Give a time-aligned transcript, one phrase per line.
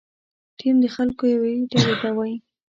[0.57, 2.35] ټیم د خلکو یوې ډلې ته وایي.